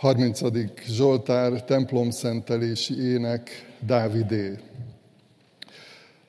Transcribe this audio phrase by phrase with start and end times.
[0.00, 0.40] 30.
[0.86, 3.50] Zsoltár templomszentelési ének
[3.86, 4.58] Dávidé.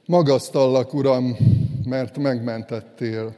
[0.06, 1.38] Magasztallak, Uram,
[1.86, 3.36] mert megmentettél.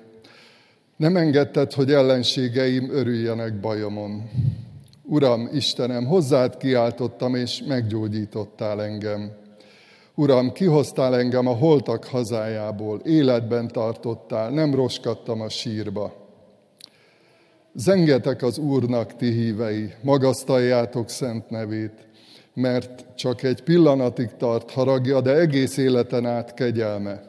[0.95, 4.29] Nem engedted, hogy ellenségeim örüljenek bajomon.
[5.03, 9.31] Uram, Istenem, hozzád kiáltottam, és meggyógyítottál engem.
[10.15, 16.22] Uram, kihoztál engem a holtak hazájából, életben tartottál, nem roskadtam a sírba.
[17.75, 22.07] Zengetek az Úrnak, ti hívei, magasztaljátok szent nevét,
[22.53, 27.21] mert csak egy pillanatig tart haragja, de egész életen át kegyelme.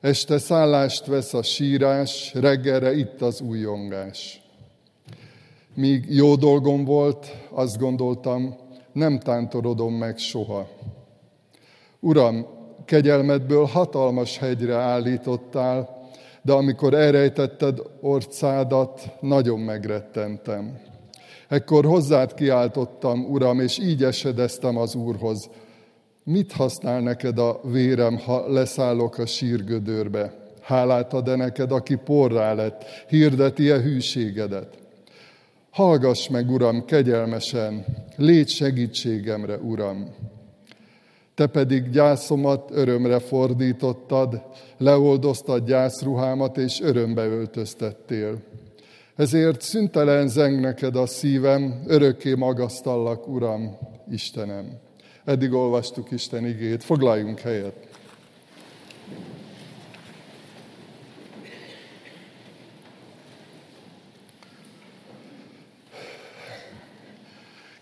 [0.00, 4.42] Este szállást vesz a sírás, reggelre itt az újongás.
[5.74, 8.56] Míg jó dolgom volt, azt gondoltam,
[8.92, 10.68] nem tántorodom meg soha.
[12.00, 12.46] Uram,
[12.84, 16.03] kegyelmedből hatalmas hegyre állítottál,
[16.44, 20.78] de amikor elrejtetted orcádat, nagyon megrettentem.
[21.48, 25.50] Ekkor hozzád kiáltottam, Uram, és így esedeztem az Úrhoz.
[26.24, 30.32] Mit használ neked a vérem, ha leszállok a sírgödörbe?
[30.62, 34.78] Hálát ad-e neked, aki porrá lett, hirdeti-e hűségedet?
[35.70, 37.84] Hallgass meg, Uram, kegyelmesen,
[38.16, 40.14] légy segítségemre, Uram.
[41.34, 44.42] Te pedig gyászomat örömre fordítottad,
[44.78, 48.38] leoldoztad gyászruhámat, és örömbe öltöztettél.
[49.16, 53.78] Ezért szüntelen zeng neked a szívem, örökké magasztallak, Uram,
[54.10, 54.80] Istenem.
[55.24, 57.88] Eddig olvastuk Isten igét, foglaljunk helyet.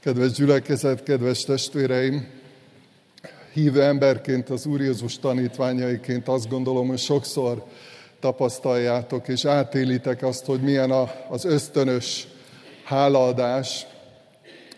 [0.00, 2.42] Kedves gyülekezet, kedves testvéreim!
[3.53, 7.64] Hívő emberként, az Úr Jézus tanítványaiként azt gondolom, hogy sokszor
[8.20, 10.91] tapasztaljátok és átélitek azt, hogy milyen
[11.28, 12.28] az ösztönös
[12.84, 13.86] hálaadás,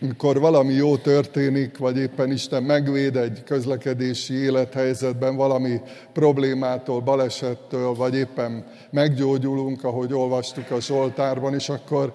[0.01, 5.81] amikor valami jó történik, vagy éppen Isten megvéd egy közlekedési élethelyzetben valami
[6.13, 12.13] problémától, balesettől, vagy éppen meggyógyulunk, ahogy olvastuk a Zsoltárban, és akkor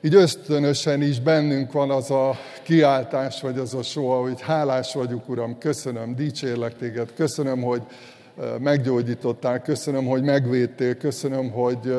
[0.00, 5.28] így ösztönösen is bennünk van az a kiáltás, vagy az a soha, hogy hálás vagyok,
[5.28, 7.82] Uram, köszönöm, dicsérlek téged, köszönöm, hogy
[8.58, 11.94] meggyógyítottál, köszönöm, hogy megvédtél, köszönöm, hogy,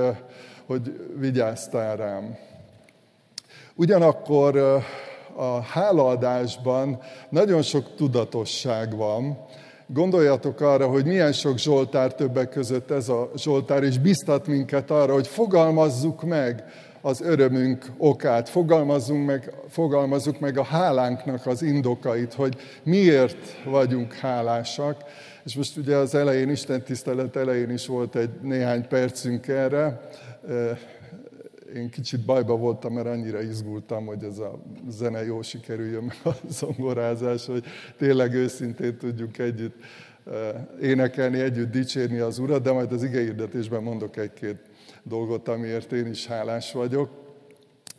[0.66, 0.82] hogy
[1.20, 2.38] vigyáztál rám.
[3.76, 4.58] Ugyanakkor
[5.36, 9.38] a hálaadásban nagyon sok tudatosság van.
[9.88, 15.14] Gondoljatok arra, hogy milyen sok Zsoltár többek között ez a Zsoltár, és biztat minket arra,
[15.14, 16.64] hogy fogalmazzuk meg,
[17.02, 25.04] az örömünk okát, fogalmazzunk meg, fogalmazzuk meg a hálánknak az indokait, hogy miért vagyunk hálásak.
[25.46, 30.10] És most ugye az elején, Isten tisztelet elején is volt egy néhány percünk erre.
[31.76, 34.60] Én kicsit bajba voltam, mert annyira izgultam, hogy ez a
[34.90, 37.64] zene jó sikerüljön, meg a zongorázás, hogy
[37.98, 39.76] tényleg őszintén tudjuk együtt
[40.82, 44.58] énekelni, együtt dicsérni az Urat, de majd az igehirdetésben mondok egy-két
[45.08, 47.10] dolgot, amiért én is hálás vagyok.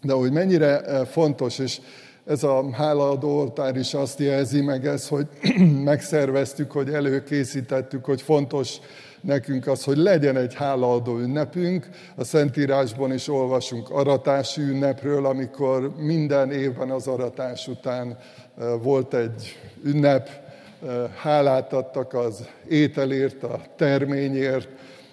[0.03, 1.81] De hogy mennyire eh, fontos, és
[2.25, 5.27] ez a hálaadó oltár is azt jelzi meg ez, hogy
[5.85, 8.79] megszerveztük, hogy előkészítettük, hogy fontos
[9.21, 11.89] nekünk az, hogy legyen egy hálaadó ünnepünk.
[12.17, 18.19] A Szentírásban is olvasunk aratási ünnepről, amikor minden évben az aratás után
[18.59, 24.69] eh, volt egy ünnep, eh, hálát adtak az ételért, a terményért,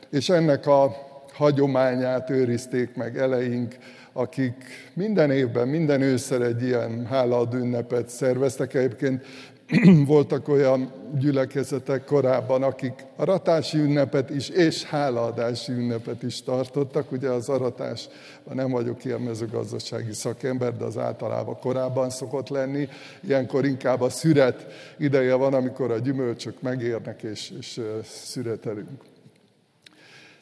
[0.10, 3.76] és ennek a hagyományát őrizték meg eleink,
[4.14, 4.56] akik
[4.94, 8.74] minden évben, minden ősszel egy ilyen hálaadó ünnepet szerveztek.
[8.74, 9.26] Egyébként
[10.06, 17.12] voltak olyan gyülekezetek korábban, akik aratási ünnepet is és hálaadási ünnepet is tartottak.
[17.12, 18.08] Ugye az aratás,
[18.54, 22.88] nem vagyok ilyen mezőgazdasági szakember, de az általában korábban szokott lenni.
[23.28, 24.68] Ilyenkor inkább a szüret
[24.98, 29.14] ideje van, amikor a gyümölcsök megérnek és, és szüretelünk.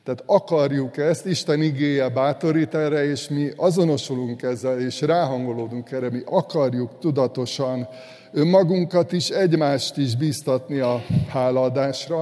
[0.03, 6.22] Tehát akarjuk ezt, Isten igéje bátorít erre, és mi azonosulunk ezzel, és ráhangolódunk erre, mi
[6.25, 7.88] akarjuk tudatosan
[8.32, 12.22] önmagunkat is, egymást is biztatni a hálaadásra.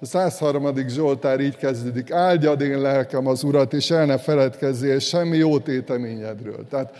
[0.00, 0.88] A 103.
[0.88, 6.66] Zsoltár így kezdődik, áldjad én lelkem az Urat, és el ne feledkezzél semmi jó téteményedről.
[6.70, 6.92] Tehát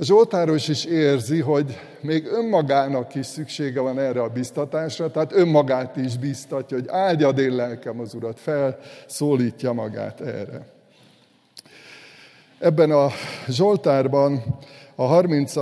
[0.00, 5.96] a Zsoltáros is érzi, hogy még önmagának is szüksége van erre a biztatásra, tehát önmagát
[5.96, 10.66] is biztatja, hogy áldjad én lelkem az Urat, felszólítja magát erre.
[12.58, 13.08] Ebben a
[13.48, 14.58] Zsoltárban,
[14.94, 15.54] a 30.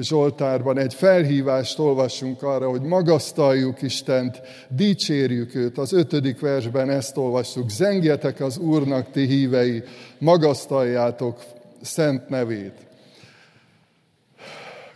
[0.00, 5.78] Zsoltárban egy felhívást olvasunk arra, hogy magasztaljuk Istent, dicsérjük őt.
[5.78, 7.70] Az ötödik versben ezt olvassuk.
[7.70, 9.82] Zengjetek az Úrnak, ti hívei,
[10.18, 11.44] magasztaljátok
[11.82, 12.85] szent nevét.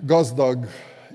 [0.06, 0.66] Gazdag,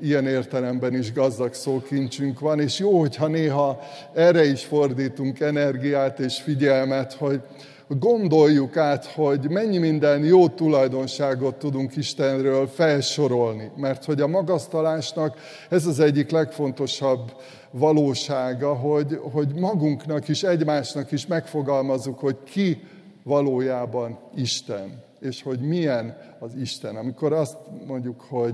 [0.01, 3.79] ilyen értelemben is gazdag szókincsünk van, és jó, hogyha néha
[4.13, 7.41] erre is fordítunk energiát és figyelmet, hogy,
[7.87, 13.71] gondoljuk át, hogy mennyi minden jó tulajdonságot tudunk Istenről felsorolni.
[13.75, 15.37] Mert hogy a magasztalásnak
[15.69, 17.33] ez az egyik legfontosabb
[17.71, 22.83] valósága, hogy, hogy magunknak is, egymásnak is megfogalmazzuk, hogy ki
[23.23, 26.95] valójában Isten és hogy milyen az Isten.
[26.95, 27.57] Amikor azt
[27.87, 28.53] mondjuk, hogy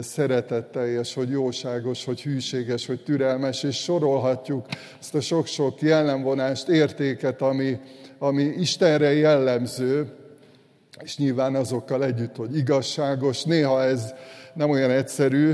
[0.00, 4.66] szeretetteljes, hogy jóságos, hogy hűséges, hogy türelmes, és sorolhatjuk
[5.00, 7.78] ezt a sok-sok jellemvonást, értéket, ami,
[8.18, 10.12] ami Istenre jellemző,
[11.02, 13.42] és nyilván azokkal együtt, hogy igazságos.
[13.42, 14.14] Néha ez
[14.54, 15.52] nem olyan egyszerű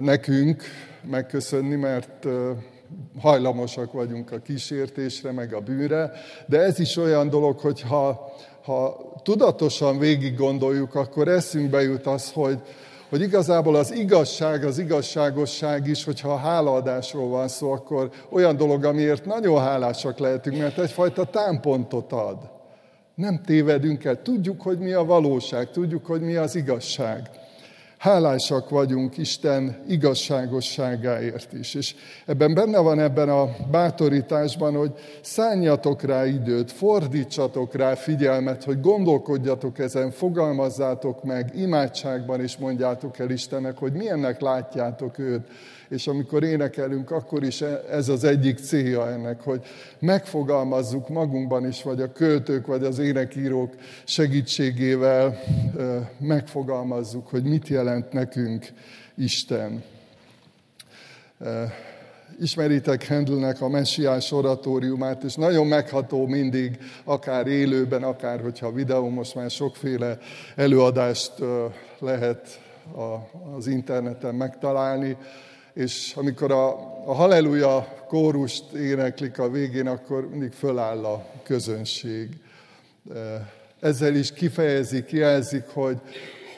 [0.00, 0.62] nekünk
[1.10, 2.26] megköszönni, mert
[3.18, 6.12] hajlamosak vagyunk a kísértésre, meg a bűnre,
[6.46, 12.32] de ez is olyan dolog, hogy ha, ha tudatosan végig gondoljuk, akkor eszünkbe jut az,
[12.32, 12.58] hogy,
[13.08, 18.84] hogy igazából az igazság, az igazságosság is, hogyha a hálaadásról van szó, akkor olyan dolog,
[18.84, 22.50] amiért nagyon hálásak lehetünk, mert egyfajta támpontot ad.
[23.14, 27.30] Nem tévedünk el, tudjuk, hogy mi a valóság, tudjuk, hogy mi az igazság.
[28.00, 31.74] Hálásak vagyunk Isten igazságosságáért is.
[31.74, 31.94] És
[32.26, 39.78] ebben benne van ebben a bátorításban, hogy szálljatok rá időt, fordítsatok rá figyelmet, hogy gondolkodjatok
[39.78, 45.48] ezen, fogalmazzátok meg, imádságban is mondjátok el Istennek, hogy milyennek látjátok őt,
[45.90, 47.60] és amikor énekelünk, akkor is
[47.90, 49.64] ez az egyik célja ennek, hogy
[49.98, 55.38] megfogalmazzuk magunkban is, vagy a költők, vagy az énekírók segítségével
[56.18, 58.66] megfogalmazzuk, hogy mit jelent nekünk
[59.16, 59.82] Isten.
[62.40, 69.34] Ismeritek Handelnek a messiás oratóriumát, és nagyon megható mindig, akár élőben, akár hogyha videó, most
[69.34, 70.18] már sokféle
[70.56, 71.32] előadást
[71.98, 72.60] lehet
[73.56, 75.16] az interneten megtalálni,
[75.80, 76.68] és amikor a,
[77.06, 82.28] a halleluja kórust éneklik a végén, akkor mindig föláll a közönség.
[83.80, 85.96] Ezzel is kifejezik, jelzik, hogy,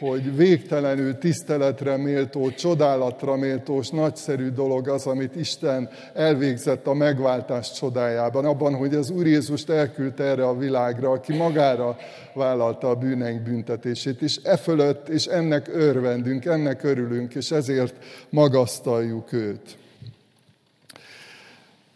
[0.09, 8.45] hogy végtelenül tiszteletre méltó, csodálatra méltós, nagyszerű dolog az, amit Isten elvégzett a megváltás csodájában,
[8.45, 11.97] abban, hogy az Úr Jézust elküldte erre a világra, aki magára
[12.35, 17.95] vállalta a bűneink büntetését, és e fölött, és ennek örvendünk, ennek örülünk, és ezért
[18.29, 19.77] magasztaljuk őt.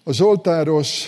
[0.04, 1.06] A Zsoltáros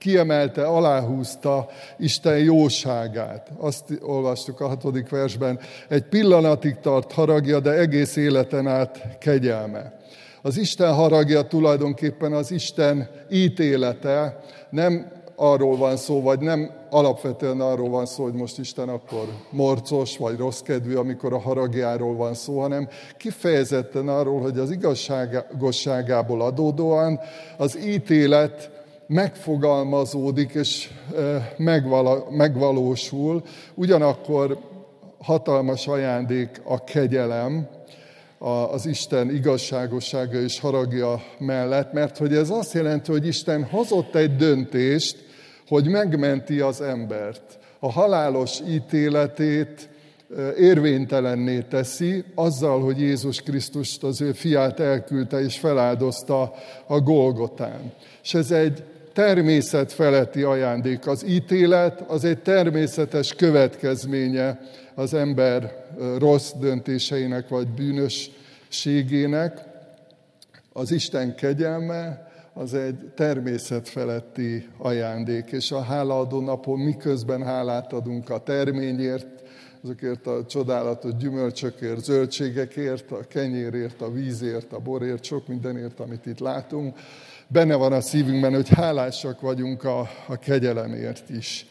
[0.00, 1.68] kiemelte, aláhúzta
[1.98, 3.50] Isten jóságát.
[3.58, 5.58] Azt olvastuk a hatodik versben,
[5.88, 9.98] egy pillanatig tart haragja, de egész életen át kegyelme.
[10.42, 17.88] Az Isten haragja tulajdonképpen az Isten ítélete, nem arról van szó, vagy nem alapvetően arról
[17.88, 22.60] van szó, hogy most Isten akkor morcos vagy rossz kedvű, amikor a haragjáról van szó,
[22.60, 27.20] hanem kifejezetten arról, hogy az igazságosságából adódóan
[27.56, 28.79] az ítélet
[29.10, 30.90] megfogalmazódik és
[32.30, 33.42] megvalósul,
[33.74, 34.58] ugyanakkor
[35.18, 37.68] hatalmas ajándék a kegyelem,
[38.72, 44.36] az Isten igazságossága és haragja mellett, mert hogy ez azt jelenti, hogy Isten hozott egy
[44.36, 45.16] döntést,
[45.68, 47.58] hogy megmenti az embert.
[47.78, 49.88] A halálos ítéletét
[50.58, 56.54] érvénytelenné teszi, azzal, hogy Jézus Krisztust, az ő fiát elküldte és feláldozta
[56.86, 57.92] a Golgotán.
[58.22, 61.06] És ez egy természet feletti ajándék.
[61.06, 64.60] Az ítélet az egy természetes következménye
[64.94, 65.86] az ember
[66.18, 69.60] rossz döntéseinek vagy bűnösségének.
[70.72, 78.30] Az Isten kegyelme az egy természet feletti ajándék, és a hálaadó napon miközben hálát adunk
[78.30, 79.26] a terményért,
[79.82, 86.38] azokért a csodálatos gyümölcsökért, zöldségekért, a kenyérért, a vízért, a borért, sok mindenért, amit itt
[86.38, 86.98] látunk,
[87.52, 91.66] benne van a szívünkben, hogy hálásak vagyunk a, a kegyelemért is.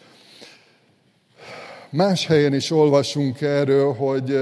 [1.90, 4.38] Más helyen is olvasunk erről, hogy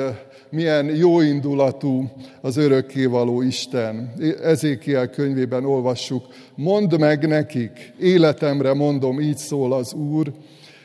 [0.49, 2.09] milyen jóindulatú
[2.41, 4.13] az örökkévaló Isten.
[4.43, 6.25] Ezékiel könyvében olvassuk,
[6.55, 10.31] mondd meg nekik, életemre mondom, így szól az Úr,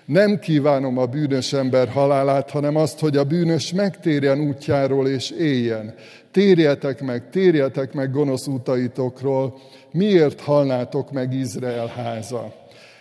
[0.04, 5.94] nem kívánom a bűnös ember halálát, hanem azt, hogy a bűnös megtérjen útjáról és éljen.
[6.30, 9.58] Térjetek meg, térjetek meg gonosz útaitokról,
[9.92, 12.52] miért halnátok meg Izrael háza?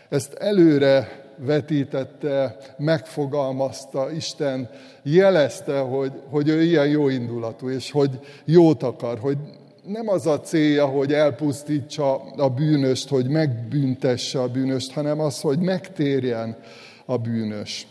[0.10, 4.70] Ezt előre vetítette, megfogalmazta, Isten
[5.04, 9.38] jelezte, hogy, hogy ő ilyen jó indulatú, és hogy jót akar, hogy
[9.86, 15.60] nem az a célja, hogy elpusztítsa a bűnöst, hogy megbüntesse a bűnöst, hanem az, hogy
[15.60, 16.58] megtérjen
[17.06, 17.88] a bűnös.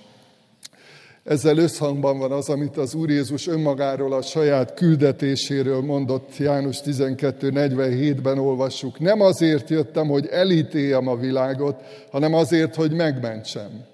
[1.25, 8.39] Ezzel összhangban van az, amit az Úr Jézus önmagáról, a saját küldetéséről mondott János 12.47-ben
[8.39, 8.99] olvassuk.
[8.99, 13.85] Nem azért jöttem, hogy elítéljem a világot, hanem azért, hogy megmentsem.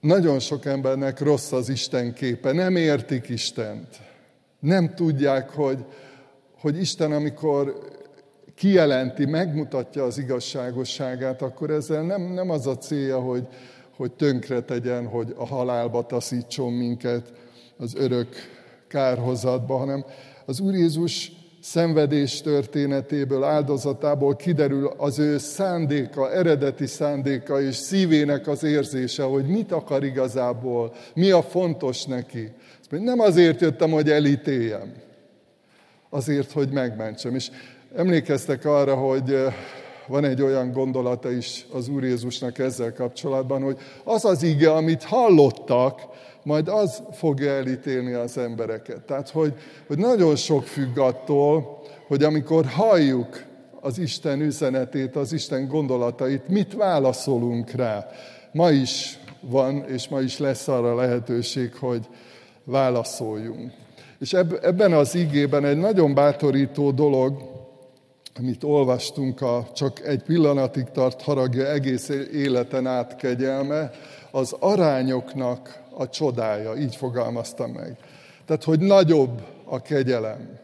[0.00, 3.88] Nagyon sok embernek rossz az Isten képe, nem értik Istent.
[4.60, 5.78] Nem tudják, hogy,
[6.60, 7.78] hogy Isten, amikor
[8.54, 13.48] kijelenti, megmutatja az igazságosságát, akkor ezzel nem, nem az a célja, hogy,
[13.96, 17.32] hogy tönkre tegyen, hogy a halálba taszítson minket
[17.76, 18.28] az örök
[18.88, 20.04] kárhozatba, hanem
[20.46, 28.62] az Úr Jézus szenvedés történetéből, áldozatából kiderül az ő szándéka, eredeti szándéka és szívének az
[28.62, 32.52] érzése, hogy mit akar igazából, mi a fontos neki.
[32.90, 34.92] Nem azért jöttem, hogy elítéljem,
[36.10, 37.34] azért, hogy megmentsem.
[37.34, 37.50] És
[37.96, 39.36] emlékeztek arra, hogy
[40.06, 45.02] van egy olyan gondolata is az Úr Jézusnak ezzel kapcsolatban, hogy az az ige, amit
[45.02, 46.00] hallottak,
[46.42, 49.00] majd az fogja elítélni az embereket.
[49.00, 49.54] Tehát, hogy,
[49.86, 53.44] hogy nagyon sok függ attól, hogy amikor halljuk
[53.80, 58.06] az Isten üzenetét, az Isten gondolatait, mit válaszolunk rá.
[58.52, 62.08] Ma is van, és ma is lesz arra lehetőség, hogy
[62.64, 63.72] válaszoljunk.
[64.18, 64.32] És
[64.62, 67.53] ebben az igében egy nagyon bátorító dolog,
[68.38, 73.90] amit olvastunk, a csak egy pillanatig tart haragja egész életen át kegyelme,
[74.30, 77.96] az arányoknak a csodája, így fogalmaztam meg.
[78.44, 80.58] Tehát, hogy nagyobb a kegyelem.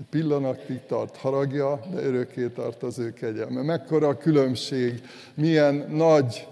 [0.00, 3.62] Egy pillanatig tart haragja, de örökké tart az ő kegyelme.
[3.62, 5.00] Mekkora a különbség,
[5.34, 6.46] milyen nagy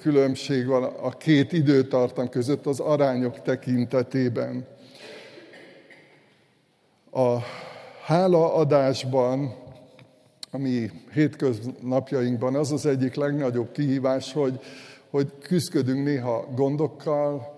[0.00, 4.66] különbség van a két időtartam között az arányok tekintetében.
[7.10, 7.36] A
[8.04, 9.64] hálaadásban
[10.50, 14.60] a mi hétköznapjainkban az az egyik legnagyobb kihívás, hogy,
[15.10, 17.56] hogy küzdködünk néha gondokkal,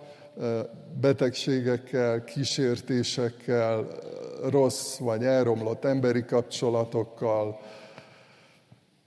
[1.00, 3.86] betegségekkel, kísértésekkel,
[4.50, 7.60] rossz vagy elromlott emberi kapcsolatokkal.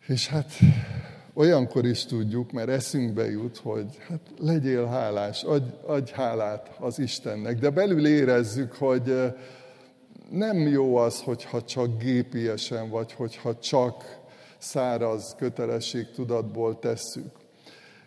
[0.07, 0.51] És hát
[1.33, 7.59] olyankor is tudjuk, mert eszünkbe jut, hogy hát legyél hálás, adj, adj hálát az Istennek,
[7.59, 9.33] de belül érezzük, hogy
[10.31, 14.19] nem jó az, hogyha csak gépiesen, vagy hogyha csak
[14.57, 17.39] száraz kötelességtudatból tesszük.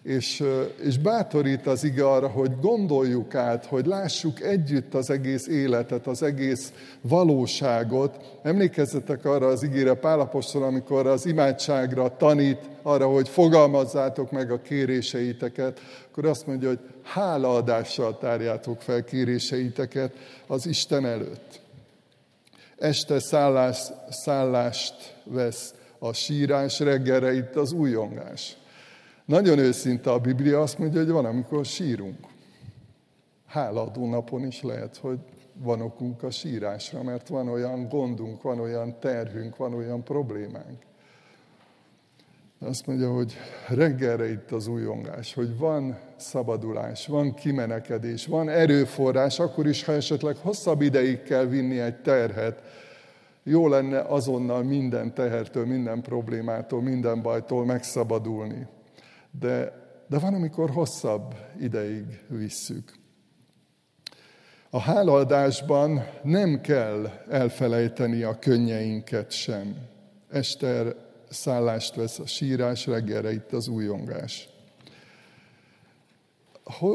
[0.02, 0.42] És,
[0.82, 6.22] és bátorít az ige arra, hogy gondoljuk át, hogy lássuk együtt az egész életet, az
[6.22, 8.38] egész valóságot.
[8.42, 15.80] Emlékezzetek arra az ígére Pálapostól, amikor az imádságra tanít arra, hogy fogalmazzátok meg a kéréseiteket,
[16.10, 20.12] akkor azt mondja, hogy hálaadással tárjátok fel kéréseiteket
[20.46, 21.62] az Isten előtt.
[22.76, 23.78] Este szállás,
[24.08, 28.56] szállást vesz a sírás, reggelre itt az újongás.
[29.24, 32.18] Nagyon őszinte a Biblia azt mondja, hogy van, amikor sírunk.
[33.46, 35.18] Háladó napon is lehet, hogy
[35.62, 40.78] van okunk a sírásra, mert van olyan gondunk, van olyan terhünk, van olyan problémánk.
[42.64, 43.36] Azt mondja, hogy
[43.68, 50.36] reggelre itt az újongás, hogy van szabadulás, van kimenekedés, van erőforrás, akkor is, ha esetleg
[50.36, 52.62] hosszabb ideig kell vinni egy terhet,
[53.42, 58.66] jó lenne azonnal minden tehertől, minden problémától, minden bajtól megszabadulni.
[59.40, 59.72] De,
[60.08, 62.92] de van, amikor hosszabb ideig visszük.
[64.70, 69.76] A hálaadásban nem kell elfelejteni a könnyeinket sem.
[70.30, 74.48] Ester szállást vesz a sírás, reggelre itt az újongás.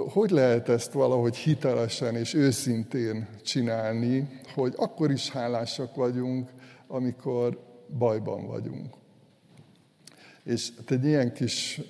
[0.09, 6.49] Hogy lehet ezt valahogy hitelesen és őszintén csinálni, hogy akkor is hálásak vagyunk,
[6.87, 7.59] amikor
[7.97, 8.93] bajban vagyunk.
[10.43, 11.81] És egy ilyen kis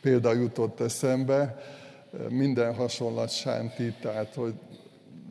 [0.00, 1.56] példa jutott eszembe,
[2.28, 4.54] minden hasonlat sánti, tehát hogy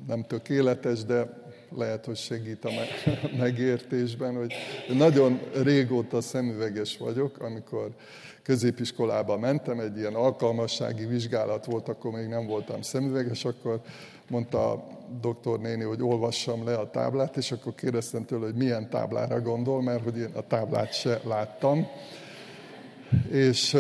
[0.08, 2.70] nem tökéletes, de lehet, hogy segít a
[3.38, 4.54] megértésben, hogy
[4.98, 7.90] nagyon régóta szemüveges vagyok, amikor
[8.44, 13.82] középiskolába mentem, egy ilyen alkalmassági vizsgálat volt, akkor még nem voltam szemüveges, akkor
[14.30, 14.88] mondta a
[15.22, 19.82] doktor néni, hogy olvassam le a táblát, és akkor kérdeztem tőle, hogy milyen táblára gondol,
[19.82, 21.88] mert hogy én a táblát se láttam.
[23.32, 23.78] És,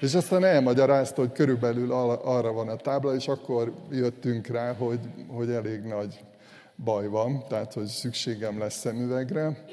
[0.00, 5.50] és aztán elmagyarázta, hogy körülbelül arra van a tábla, és akkor jöttünk rá, hogy, hogy
[5.50, 6.20] elég nagy
[6.84, 9.64] baj van, tehát hogy szükségem lesz szemüvegre.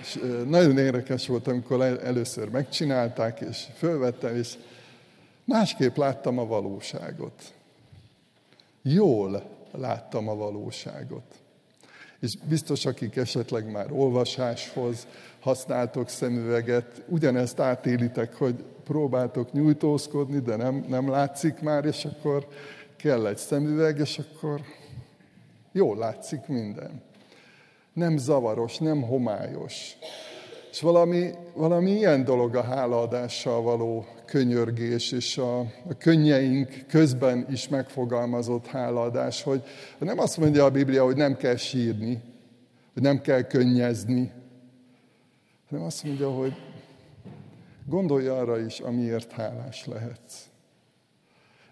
[0.00, 4.54] És nagyon érdekes volt, amikor először megcsinálták, és fölvettem, és
[5.44, 7.54] másképp láttam a valóságot.
[8.82, 11.34] Jól láttam a valóságot.
[12.20, 15.06] És biztos, akik esetleg már olvasáshoz
[15.40, 22.46] használtok szemüveget, ugyanezt átélitek, hogy próbáltok nyújtózkodni, de nem, nem látszik már, és akkor
[22.96, 24.60] kell egy szemüveg, és akkor
[25.72, 27.02] jól látszik minden.
[27.92, 29.96] Nem zavaros, nem homályos.
[30.70, 37.68] És valami, valami ilyen dolog a hálaadással való könyörgés, és a, a könnyeink közben is
[37.68, 39.62] megfogalmazott hálaadás, hogy
[39.98, 42.22] nem azt mondja a Biblia, hogy nem kell sírni,
[42.92, 44.32] hogy nem kell könnyezni,
[45.70, 46.54] hanem azt mondja, hogy
[47.86, 50.48] gondolj arra is, amiért hálás lehetsz.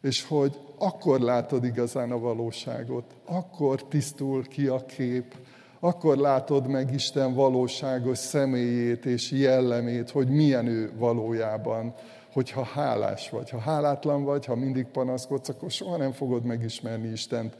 [0.01, 5.35] És hogy akkor látod igazán a valóságot, akkor tisztul ki a kép,
[5.81, 11.95] akkor látod meg Isten valóságos személyét és jellemét, hogy milyen ő valójában,
[12.33, 13.51] hogyha hálás vagy.
[13.51, 17.57] Ha hálátlan vagy, ha mindig panaszkodsz, akkor soha nem fogod megismerni Istent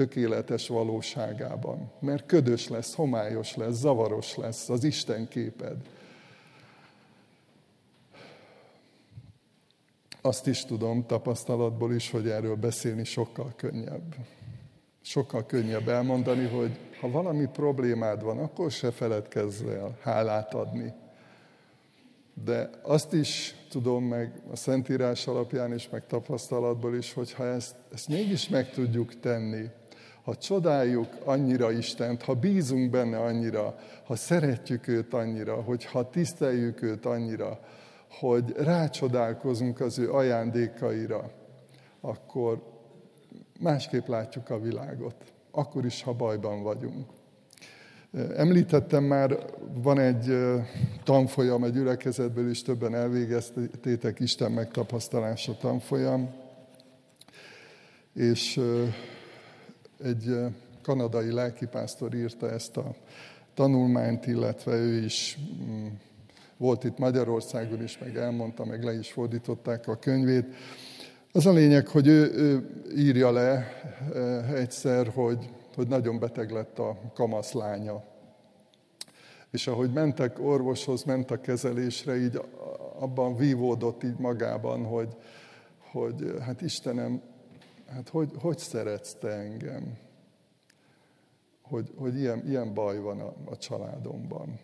[0.00, 1.90] tökéletes valóságában.
[1.98, 5.76] Mert ködös lesz, homályos lesz, zavaros lesz az Isten képed.
[10.20, 14.14] Azt is tudom tapasztalatból is, hogy erről beszélni sokkal könnyebb.
[15.00, 20.92] Sokkal könnyebb elmondani, hogy ha valami problémád van, akkor se feledkezz el hálát adni.
[22.44, 27.76] De azt is tudom meg a Szentírás alapján is, meg tapasztalatból is, hogy ha ezt,
[27.92, 29.70] ezt mégis meg tudjuk tenni,
[30.24, 36.82] ha csodáljuk annyira Istent, ha bízunk benne annyira, ha szeretjük őt annyira, hogy ha tiszteljük
[36.82, 37.60] őt annyira,
[38.10, 41.30] hogy rácsodálkozunk az ő ajándékaira,
[42.00, 42.62] akkor
[43.60, 45.14] másképp látjuk a világot,
[45.50, 47.06] akkor is, ha bajban vagyunk.
[48.36, 49.38] Említettem már,
[49.74, 50.38] van egy
[51.04, 56.30] tanfolyam, egy gyülekezetből is többen elvégeztétek Isten megtapasztalása tanfolyam,
[58.14, 58.60] és
[60.04, 60.36] egy
[60.82, 62.94] kanadai lelkipásztor írta ezt a
[63.54, 65.86] tanulmányt, illetve ő is mm,
[66.56, 70.46] volt itt Magyarországon is, meg elmondta, meg le is fordították a könyvét.
[71.32, 73.66] Az a lényeg, hogy ő, ő írja le
[74.54, 75.48] egyszer, hogy
[75.80, 78.02] hogy nagyon beteg lett a kamasz lánya.
[79.50, 82.40] És ahogy mentek orvoshoz, ment a kezelésre, így
[82.98, 85.16] abban vívódott így magában, hogy,
[85.90, 87.22] hogy hát Istenem,
[87.90, 89.98] hát hogy, hogy szeretsz te engem?
[91.62, 94.58] Hogy, hogy ilyen, ilyen baj van a, a családomban.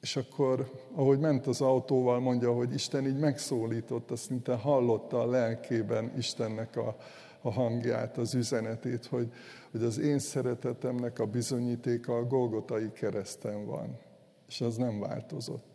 [0.00, 6.12] És akkor, ahogy ment az autóval, mondja, hogy Isten így megszólította, szinte hallotta a lelkében
[6.16, 6.96] Istennek a,
[7.40, 9.32] a hangját, az üzenetét, hogy,
[9.70, 13.98] hogy az én szeretetemnek a bizonyítéka a Golgotai kereszten van,
[14.48, 15.71] és az nem változott.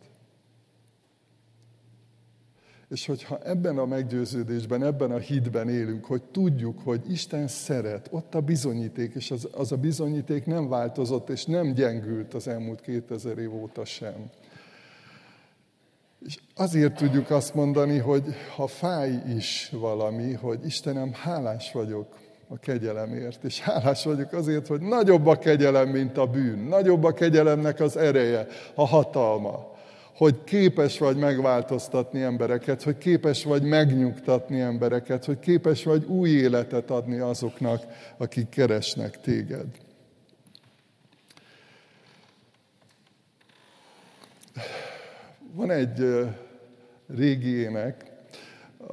[2.90, 8.34] És hogyha ebben a meggyőződésben, ebben a hitben élünk, hogy tudjuk, hogy Isten szeret, ott
[8.34, 13.38] a bizonyíték, és az, az a bizonyíték nem változott, és nem gyengült az elmúlt 2000
[13.38, 14.30] év óta sem.
[16.26, 18.24] És azért tudjuk azt mondani, hogy
[18.56, 24.80] ha fáj is valami, hogy Istenem, hálás vagyok a kegyelemért, és hálás vagyok azért, hogy
[24.80, 29.76] nagyobb a kegyelem, mint a bűn, nagyobb a kegyelemnek az ereje, a hatalma,
[30.18, 36.90] hogy képes vagy megváltoztatni embereket, hogy képes vagy megnyugtatni embereket, hogy képes vagy új életet
[36.90, 37.82] adni azoknak,
[38.16, 39.66] akik keresnek téged.
[45.52, 46.26] Van egy
[47.16, 48.04] régi ének,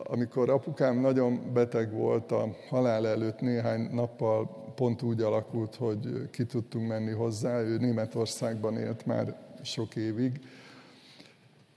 [0.04, 6.46] amikor apukám nagyon beteg volt a halál előtt néhány nappal, pont úgy alakult, hogy ki
[6.46, 7.62] tudtunk menni hozzá.
[7.62, 10.40] Ő Németországban élt már sok évig,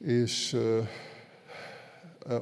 [0.04, 0.56] és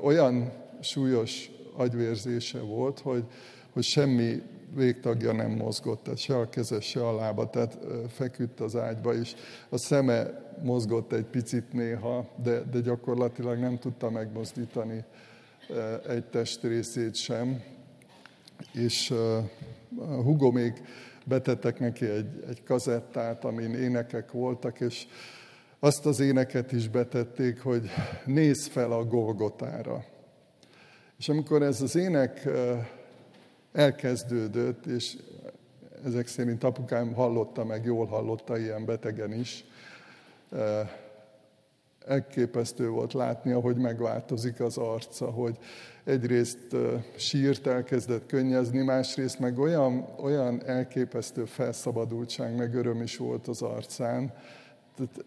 [0.03, 3.25] olyan súlyos agyvérzése volt, hogy,
[3.73, 4.43] hogy semmi
[4.75, 9.35] végtagja nem mozgott, tehát se a keze, se a lába, tehát feküdt az ágyba, és
[9.69, 15.05] a szeme mozgott egy picit néha, de, de gyakorlatilag nem tudta megmozdítani
[16.09, 17.63] egy testrészét sem.
[18.73, 19.15] És
[19.99, 20.73] Hugo még
[21.25, 25.07] betettek neki egy, egy kazettát, amin énekek voltak, és
[25.79, 27.91] azt az éneket is betették, hogy
[28.25, 30.05] néz fel a Golgotára.
[31.19, 32.49] És amikor ez az ének
[33.73, 35.17] elkezdődött, és
[36.05, 39.65] ezek szerint apukám hallotta meg, jól hallotta ilyen betegen is,
[42.07, 45.59] elképesztő volt látni, ahogy megváltozik az arca, hogy
[46.05, 46.77] egyrészt
[47.17, 54.33] sírt, elkezdett könnyezni, másrészt meg olyan, olyan elképesztő felszabadultság, meg öröm is volt az arcán.
[54.97, 55.25] Tehát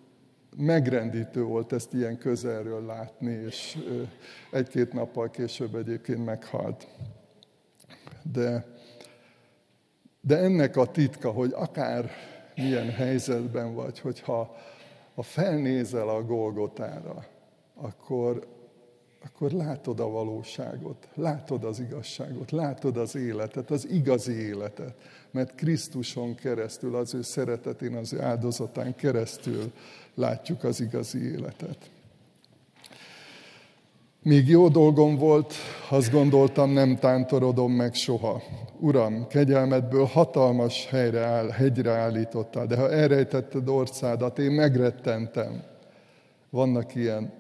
[0.58, 3.78] megrendítő volt ezt ilyen közelről látni, és
[4.52, 6.88] egy-két nappal később egyébként meghalt.
[8.32, 8.66] De,
[10.22, 12.12] de ennek a titka, hogy akár
[12.56, 14.56] milyen helyzetben vagy, hogyha
[15.20, 17.26] ha felnézel a Golgotára,
[17.76, 18.48] akkor,
[19.24, 24.94] akkor látod a valóságot, látod az igazságot, látod az életet, az igazi életet.
[25.32, 29.72] Mert Krisztuson keresztül, az ő szeretetén, az ő áldozatán keresztül
[30.16, 31.90] látjuk az igazi életet.
[34.24, 35.54] Míg jó dolgom volt,
[35.90, 38.42] azt gondoltam, nem tántorodom meg soha.
[38.80, 45.64] Uram, kegyelmedből hatalmas helyre áll, hegyre állítottál, de ha elrejtetted orszádat, én megrettentem.
[46.50, 47.34] Vannak ilyen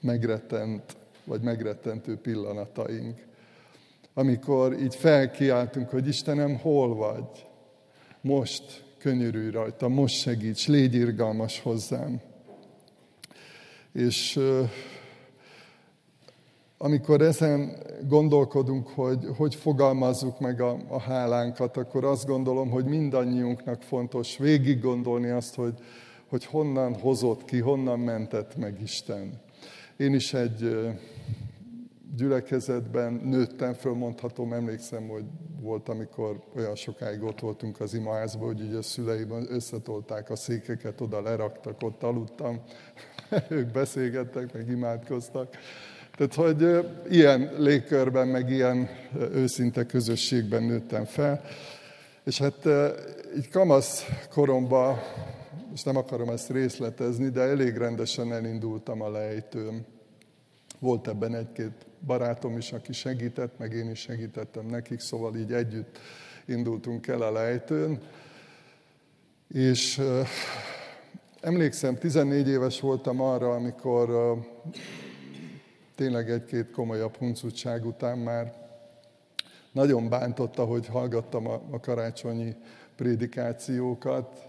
[0.00, 3.26] megrettent, vagy megrettentő pillanataink,
[4.14, 7.46] amikor így felkiáltunk, hogy Istenem, hol vagy?
[8.20, 12.20] Most könyörülj rajta, most segíts, légy irgalmas hozzám.
[13.92, 14.40] És
[16.78, 17.76] amikor ezen
[18.08, 24.80] gondolkodunk, hogy hogy fogalmazzuk meg a, a hálánkat, akkor azt gondolom, hogy mindannyiunknak fontos végig
[24.80, 25.74] gondolni azt, hogy,
[26.28, 29.40] hogy honnan hozott ki, honnan mentett meg Isten.
[29.96, 30.76] Én is egy
[32.16, 35.24] gyülekezetben nőttem föl, mondhatom, emlékszem, hogy
[35.60, 41.00] volt, amikor olyan sokáig ott voltunk az imaházban, hogy így a szüleim összetolták a székeket,
[41.00, 42.60] oda leraktak, ott aludtam,
[43.48, 45.56] ők beszélgettek, meg imádkoztak.
[46.16, 48.88] Tehát, hogy ilyen légkörben, meg ilyen
[49.32, 51.42] őszinte közösségben nőttem fel.
[52.24, 52.68] És hát
[53.36, 54.98] így kamasz koromban,
[55.72, 59.86] és nem akarom ezt részletezni, de elég rendesen elindultam a lejtőn.
[60.78, 65.98] Volt ebben egy-két barátom is, aki segített, meg én is segítettem nekik, szóval így együtt
[66.44, 68.00] indultunk el a lejtőn.
[69.48, 70.02] És
[71.40, 74.36] emlékszem, 14 éves voltam arra, amikor
[75.94, 78.62] tényleg egy-két komolyabb huncutság után már
[79.72, 82.54] nagyon bántotta, hogy hallgattam a, karácsonyi
[82.96, 84.42] prédikációkat.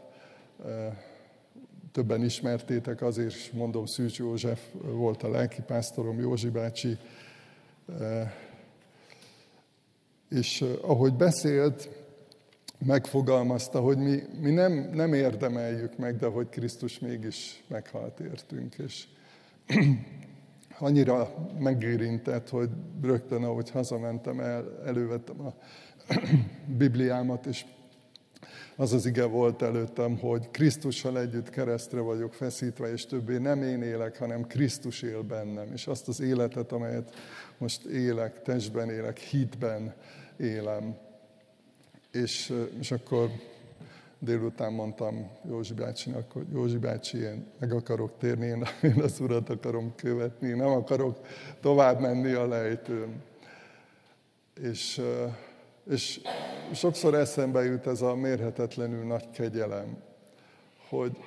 [1.91, 6.97] Többen ismertétek, azért is mondom, Szűcs József volt a lelkipásztorom, Józsi bácsi.
[10.29, 11.89] És ahogy beszélt,
[12.85, 18.75] megfogalmazta, hogy mi, mi nem, nem érdemeljük meg, de hogy Krisztus mégis meghalt értünk.
[18.75, 19.07] És
[20.79, 22.69] annyira megérintett, hogy
[23.01, 25.53] rögtön, ahogy hazamentem, el, elővettem a
[26.77, 27.65] Bibliámat, és
[28.75, 33.81] az az ige volt előttem, hogy Krisztussal együtt keresztre vagyok feszítve, és többé nem én
[33.81, 35.71] élek, hanem Krisztus él bennem.
[35.73, 37.13] És azt az életet, amelyet
[37.57, 39.93] most élek, testben élek, hitben
[40.37, 40.97] élem.
[42.11, 43.29] És, és akkor
[44.19, 49.49] délután mondtam Józsi bácsinak, hogy Józsi bácsi, én meg akarok térni, én, én az urat
[49.49, 51.19] akarom követni, nem akarok
[51.61, 53.23] tovább menni a lejtőn.
[54.61, 55.01] És,
[55.89, 56.21] és
[56.73, 59.97] sokszor eszembe jut ez a mérhetetlenül nagy kegyelem,
[60.89, 61.17] hogy,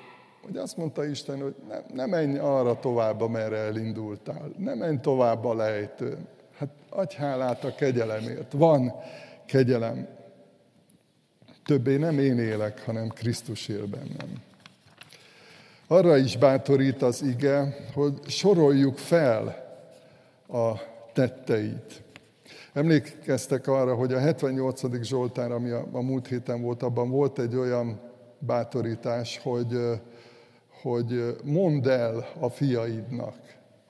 [0.43, 5.45] hogy azt mondta Isten, hogy ne, ne menj arra tovább, amerre elindultál, ne menj tovább
[5.45, 6.29] a lejtőn.
[6.59, 8.53] Hát adj hálát a kegyelemért.
[8.53, 8.93] Van
[9.47, 10.09] kegyelem.
[11.65, 14.43] Többé nem én élek, hanem Krisztus él bennem.
[15.87, 19.67] Arra is bátorít az ige, hogy soroljuk fel
[20.49, 20.73] a
[21.13, 22.03] tetteit.
[22.79, 25.03] Emlékeztek arra, hogy a 78.
[25.03, 28.01] Zsoltár, ami a, a múlt héten volt, abban volt egy olyan
[28.39, 29.79] bátorítás, hogy,
[30.83, 33.37] hogy mondd el a fiaidnak,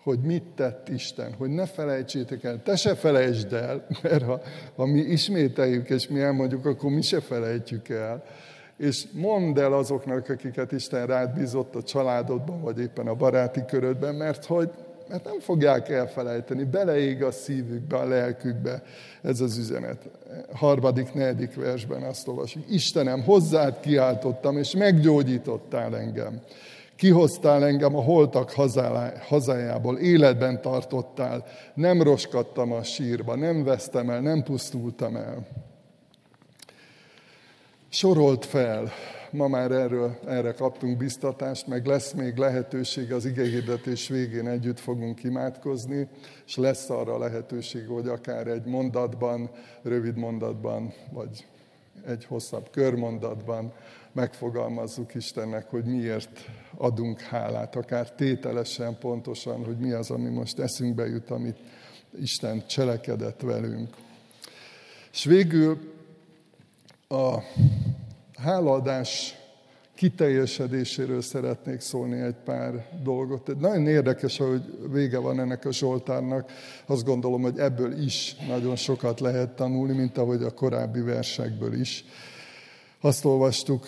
[0.02, 4.40] hogy mit tett Isten, hogy ne felejtsétek el, te se felejtsd el, mert ha,
[4.76, 8.24] ha mi ismételjük és mi elmondjuk, akkor mi se felejtjük el.
[8.76, 14.14] És mondd el azoknak, akiket Isten rád bízott a családodban, vagy éppen a baráti körödben,
[14.14, 14.70] mert hogy
[15.08, 18.82] mert nem fogják elfelejteni, beleég a szívükbe, a lelkükbe
[19.22, 20.08] ez az üzenet.
[20.52, 22.64] Harmadik, negyedik versben azt olvasjuk.
[22.70, 26.40] Istenem, hozzád kiáltottam, és meggyógyítottál engem.
[26.96, 28.50] Kihoztál engem a holtak
[29.28, 31.44] hazájából, életben tartottál,
[31.74, 35.46] nem roskadtam a sírba, nem vesztem el, nem pusztultam el.
[37.88, 38.92] Sorolt fel,
[39.30, 45.24] ma már erről, erre kaptunk biztatást, meg lesz még lehetőség az igehirdetés végén együtt fogunk
[45.24, 46.08] imádkozni,
[46.46, 49.50] és lesz arra lehetőség, hogy akár egy mondatban,
[49.82, 51.46] rövid mondatban, vagy
[52.06, 53.72] egy hosszabb körmondatban
[54.12, 56.44] megfogalmazzuk Istennek, hogy miért
[56.76, 61.58] adunk hálát, akár tételesen pontosan, hogy mi az, ami most eszünkbe jut, amit
[62.20, 63.96] Isten cselekedett velünk.
[65.12, 65.78] És végül
[67.08, 67.38] a
[68.42, 69.36] hálaadás
[69.94, 73.58] kiteljesedéséről szeretnék szólni egy pár dolgot.
[73.60, 76.50] Nagyon érdekes, hogy vége van ennek a Zsoltárnak.
[76.86, 82.04] Azt gondolom, hogy ebből is nagyon sokat lehet tanulni, mint ahogy a korábbi versekből is.
[83.00, 83.86] Azt olvastuk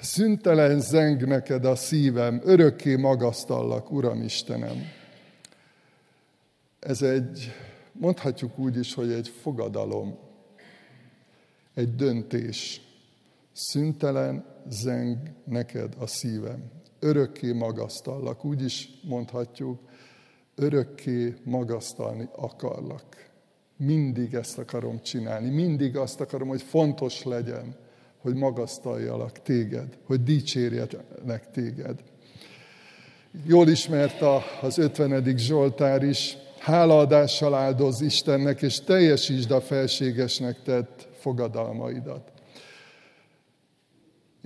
[0.00, 4.76] Szüntelen zeng neked a szívem, örökké magasztallak, Uram Istenem.
[6.80, 7.52] Ez egy,
[7.92, 10.18] mondhatjuk úgy is, hogy egy fogadalom,
[11.74, 12.80] egy döntés.
[13.60, 16.70] Szüntelen zeng neked a szívem.
[16.98, 19.80] Örökké magasztallak, úgy is mondhatjuk,
[20.54, 23.30] örökké magasztalni akarlak.
[23.76, 27.76] Mindig ezt akarom csinálni, mindig azt akarom, hogy fontos legyen,
[28.18, 32.02] hogy magasztaljalak téged, hogy dicsérjenek téged.
[33.46, 34.22] Jól ismert
[34.62, 35.36] az 50.
[35.36, 42.37] Zsoltár is, hálaadással áldoz Istennek, és teljesítsd a felségesnek tett fogadalmaidat.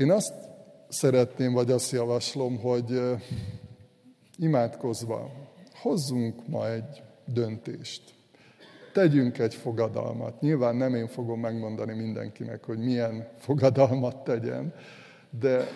[0.03, 0.35] Én azt
[0.89, 3.01] szeretném, vagy azt javaslom, hogy
[4.39, 5.31] imádkozva
[5.83, 8.03] hozzunk ma egy döntést.
[8.93, 10.41] Tegyünk egy fogadalmat.
[10.41, 14.75] Nyilván nem én fogom megmondani mindenkinek, hogy milyen fogadalmat tegyen,
[15.41, 15.67] de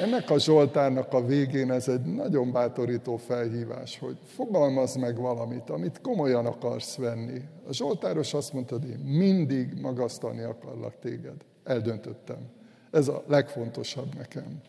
[0.00, 6.00] ennek a Zsoltárnak a végén ez egy nagyon bátorító felhívás, hogy fogalmazz meg valamit, amit
[6.00, 7.40] komolyan akarsz venni.
[7.68, 11.36] A Zsoltáros azt mondta, hogy én mindig magasztalni akarlak téged.
[11.64, 12.60] Eldöntöttem.
[12.92, 14.62] Ez a legfontosabb nekem.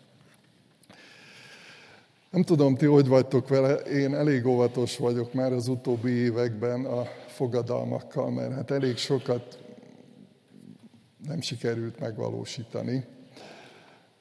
[2.30, 7.04] Nem tudom, ti hogy vagytok vele, én elég óvatos vagyok már az utóbbi években a
[7.28, 9.60] fogadalmakkal, mert hát elég sokat
[11.28, 13.06] nem sikerült megvalósítani.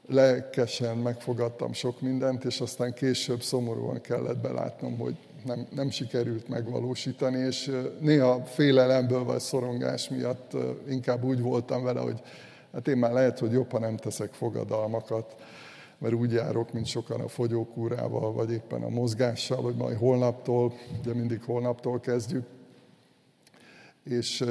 [0.08, 7.38] Lelkesen megfogadtam sok mindent, és aztán később szomorúan kellett belátnom, hogy nem, nem sikerült megvalósítani,
[7.38, 10.52] és néha félelemből vagy szorongás miatt
[10.88, 12.22] inkább úgy voltam vele, hogy
[12.72, 15.35] hát én már lehet, hogy jobban nem teszek fogadalmakat,
[15.98, 20.72] mert úgy járok, mint sokan a fogyókúrával, vagy éppen a mozgással, hogy majd holnaptól,
[21.04, 22.44] de mindig holnaptól kezdjük.
[24.04, 24.44] És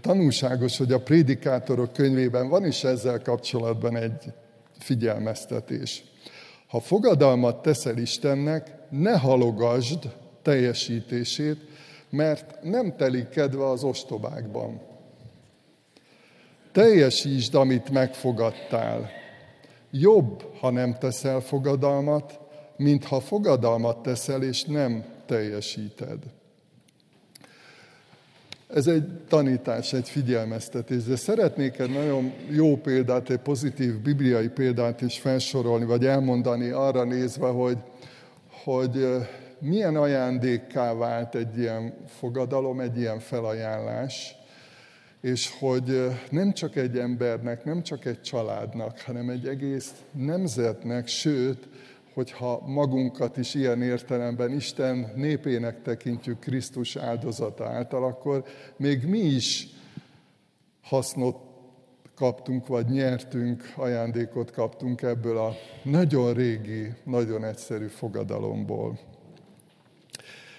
[0.00, 4.32] tanulságos, hogy a prédikátorok könyvében van is ezzel kapcsolatban egy
[4.78, 6.04] figyelmeztetés.
[6.66, 11.60] Ha fogadalmat teszel Istennek, ne halogasd teljesítését,
[12.10, 14.80] mert nem telik kedve az ostobákban.
[16.72, 19.10] Teljesítsd, amit megfogadtál
[19.94, 22.38] Jobb, ha nem teszel fogadalmat,
[22.76, 26.18] mint ha fogadalmat teszel, és nem teljesíted.
[28.74, 35.00] Ez egy tanítás, egy figyelmeztetés, de szeretnék egy nagyon jó példát, egy pozitív bibliai példát
[35.00, 37.78] is felsorolni, vagy elmondani arra nézve, hogy,
[38.64, 39.06] hogy
[39.58, 44.36] milyen ajándékká vált egy ilyen fogadalom, egy ilyen felajánlás,
[45.22, 51.68] és hogy nem csak egy embernek, nem csak egy családnak, hanem egy egész nemzetnek, sőt,
[52.14, 58.44] hogyha magunkat is ilyen értelemben Isten népének tekintjük Krisztus áldozata által, akkor
[58.76, 59.68] még mi is
[60.82, 61.36] hasznot
[62.14, 68.98] kaptunk, vagy nyertünk, ajándékot kaptunk ebből a nagyon régi, nagyon egyszerű fogadalomból.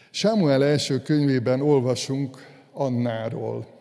[0.10, 2.38] Sámuel első könyvében olvasunk
[2.72, 3.73] Annáról.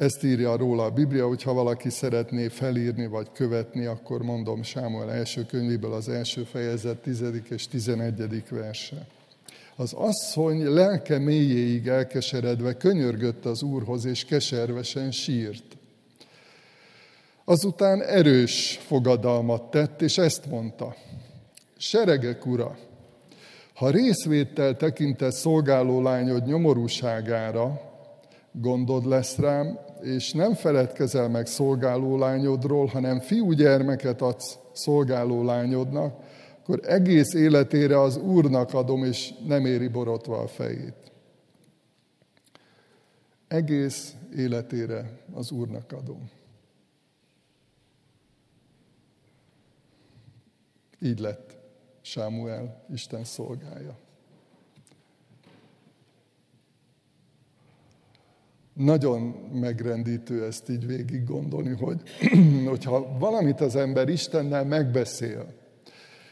[0.00, 5.46] Ezt írja róla a Biblia, hogyha valaki szeretné felírni vagy követni, akkor mondom Sámuel első
[5.46, 7.24] könyvéből az első fejezet 10.
[7.48, 8.44] és 11.
[8.50, 9.06] verse.
[9.76, 15.76] Az asszony lelke mélyéig elkeseredve könyörgött az Úrhoz, és keservesen sírt.
[17.44, 20.94] Azután erős fogadalmat tett, és ezt mondta.
[21.76, 22.78] Seregek ura,
[23.74, 27.88] ha részvétel tekintett szolgáló lányod nyomorúságára,
[28.52, 36.22] gondod lesz rám, és nem feledkezel meg szolgáló lányodról, hanem fiúgyermeket adsz szolgáló lányodnak,
[36.62, 41.12] akkor egész életére az Úrnak adom, és nem éri borotva a fejét.
[43.48, 46.30] Egész életére az Úrnak adom.
[51.00, 51.58] Így lett
[52.00, 53.98] Sámuel Isten szolgája.
[58.84, 59.20] Nagyon
[59.52, 62.02] megrendítő ezt így végig gondolni, hogy
[62.68, 65.46] hogyha valamit az ember Istennel megbeszél,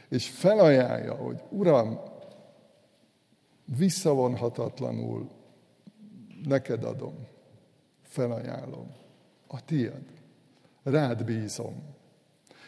[0.09, 1.99] és felajánlja, hogy Uram,
[3.77, 5.29] visszavonhatatlanul
[6.45, 7.15] neked adom,
[8.03, 8.95] felajánlom,
[9.47, 10.05] a tiéd,
[10.83, 11.83] rád bízom.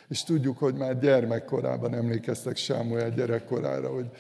[0.09, 4.11] És tudjuk, hogy már gyermekkorában emlékeztek Sámuel gyerekkorára, hogy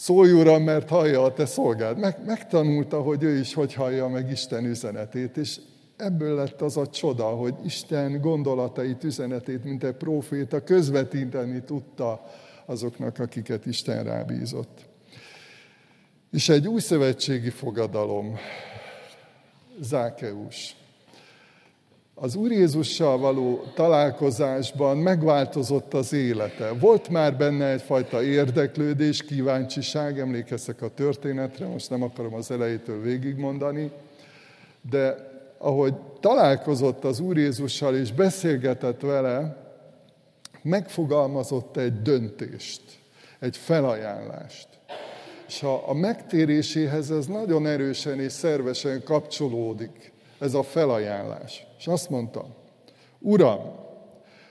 [0.00, 1.98] Szólj, Uram, mert hallja a te szolgád.
[1.98, 5.60] Meg, megtanulta, hogy ő is hogy hallja meg Isten üzenetét, és
[5.96, 12.24] ebből lett az a csoda, hogy Isten gondolatait, üzenetét, mint egy proféta közvetíteni tudta
[12.66, 14.86] azoknak, akiket Isten rábízott.
[16.30, 18.36] És egy új szövetségi fogadalom,
[19.80, 20.76] Zákeus.
[22.20, 26.72] Az Úr Jézussal való találkozásban megváltozott az élete.
[26.72, 33.90] Volt már benne egyfajta érdeklődés, kíváncsiság, emlékeztek a történetre, most nem akarom az elejétől végigmondani,
[34.90, 39.66] de ahogy találkozott az Úr Jézussal és beszélgetett vele,
[40.62, 42.82] megfogalmazott egy döntést,
[43.38, 44.68] egy felajánlást.
[45.48, 51.66] És ha a megtéréséhez ez nagyon erősen és szervesen kapcsolódik, ez a felajánlás.
[51.78, 52.46] És azt mondta,
[53.18, 53.60] Uram,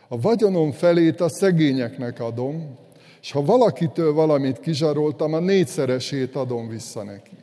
[0.08, 2.78] a vagyonom felét a szegényeknek adom,
[3.22, 7.36] és ha valakitől valamit kizsaroltam, a négyszeresét adom vissza neki.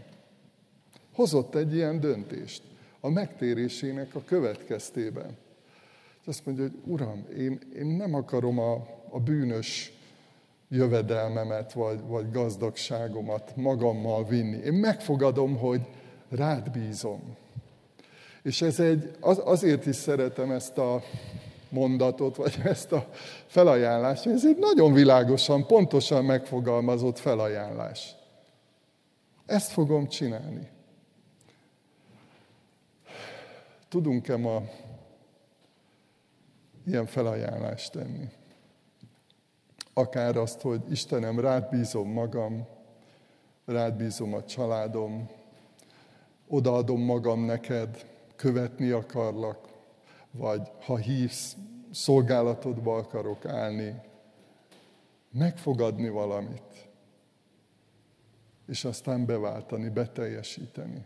[1.14, 2.62] Hozott egy ilyen döntést
[3.00, 5.36] a megtérésének a következtében.
[6.20, 8.72] És azt mondja, hogy Uram, én, én nem akarom a,
[9.10, 9.92] a bűnös
[10.68, 14.56] jövedelmemet vagy, vagy gazdagságomat magammal vinni.
[14.56, 15.80] Én megfogadom, hogy
[16.28, 17.36] rád bízom.
[18.44, 21.02] És ez egy, az, azért is szeretem ezt a
[21.68, 23.08] mondatot, vagy ezt a
[23.46, 28.14] felajánlást, ez egy nagyon világosan, pontosan megfogalmazott felajánlás.
[29.46, 30.68] Ezt fogom csinálni.
[33.88, 34.62] Tudunk-e ma
[36.86, 38.28] ilyen felajánlást tenni?
[39.94, 42.66] Akár azt, hogy Istenem, rád bízom magam,
[43.64, 45.28] rád bízom a családom,
[46.48, 49.68] odaadom magam neked, követni akarlak,
[50.30, 51.56] vagy ha hívsz,
[51.90, 54.00] szolgálatodba akarok állni,
[55.30, 56.88] megfogadni valamit,
[58.66, 61.04] és aztán beváltani, beteljesíteni.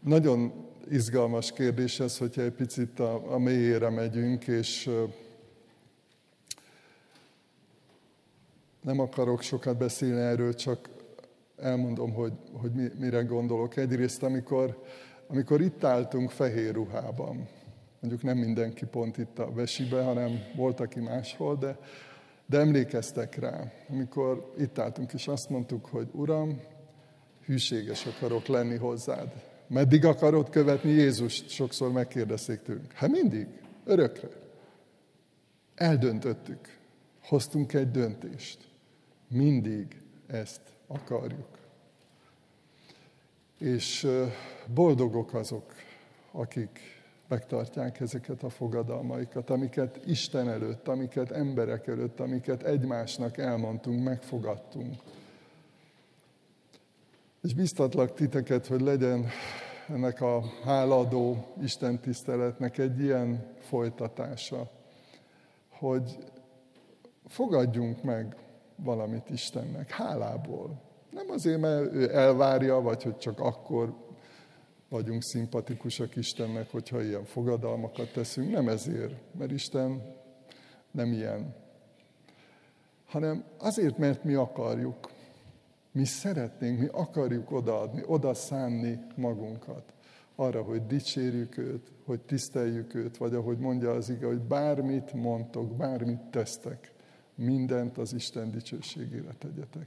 [0.00, 4.90] Nagyon izgalmas kérdés ez, hogyha egy picit a, a mélyére megyünk, és
[8.80, 10.95] nem akarok sokat beszélni erről, csak
[11.56, 13.76] elmondom, hogy, hogy mire gondolok.
[13.76, 14.82] Egyrészt, amikor,
[15.28, 17.48] amikor itt álltunk fehér ruhában,
[18.00, 21.78] mondjuk nem mindenki pont itt a Vesibe, hanem volt, aki máshol, de,
[22.46, 26.60] de emlékeztek rá, amikor itt álltunk, és azt mondtuk, hogy Uram,
[27.44, 29.32] hűséges akarok lenni hozzád.
[29.66, 31.48] Meddig akarod követni Jézust?
[31.48, 32.92] Sokszor megkérdezték tőlünk.
[32.92, 33.46] Hát mindig,
[33.84, 34.28] örökre.
[35.74, 36.78] Eldöntöttük.
[37.22, 38.58] Hoztunk egy döntést.
[39.28, 41.58] Mindig ezt akarjuk.
[43.58, 44.06] És
[44.74, 45.72] boldogok azok,
[46.32, 46.80] akik
[47.28, 54.94] megtartják ezeket a fogadalmaikat, amiket Isten előtt, amiket emberek előtt, amiket egymásnak elmondtunk, megfogadtunk.
[57.42, 59.26] És biztatlak titeket, hogy legyen
[59.88, 64.70] ennek a háladó Isten tiszteletnek egy ilyen folytatása,
[65.68, 66.18] hogy
[67.26, 68.36] fogadjunk meg
[68.76, 70.80] valamit Istennek, hálából.
[71.10, 73.94] Nem azért, mert ő elvárja, vagy hogy csak akkor
[74.88, 78.50] vagyunk szimpatikusak Istennek, hogyha ilyen fogadalmakat teszünk.
[78.50, 80.14] Nem ezért, mert Isten
[80.90, 81.54] nem ilyen.
[83.06, 85.10] Hanem azért, mert mi akarjuk.
[85.92, 89.92] Mi szeretnénk, mi akarjuk odaadni, oda szánni magunkat
[90.36, 95.76] arra, hogy dicsérjük őt, hogy tiszteljük őt, vagy ahogy mondja az ige, hogy bármit mondtok,
[95.76, 96.92] bármit tesztek,
[97.36, 99.86] mindent az Isten dicsőségére tegyetek.